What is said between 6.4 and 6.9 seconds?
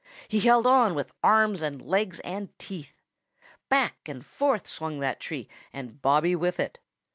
it.